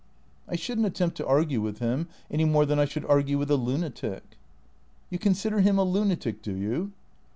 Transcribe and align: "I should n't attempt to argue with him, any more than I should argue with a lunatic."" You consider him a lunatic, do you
"I 0.49 0.55
should 0.55 0.79
n't 0.79 0.87
attempt 0.87 1.15
to 1.17 1.27
argue 1.27 1.61
with 1.61 1.77
him, 1.77 2.07
any 2.31 2.43
more 2.43 2.65
than 2.65 2.79
I 2.79 2.85
should 2.85 3.05
argue 3.05 3.37
with 3.37 3.51
a 3.51 3.55
lunatic."" 3.55 4.35
You 5.11 5.19
consider 5.19 5.59
him 5.59 5.77
a 5.77 5.83
lunatic, 5.83 6.41
do 6.41 6.55
you 6.55 6.91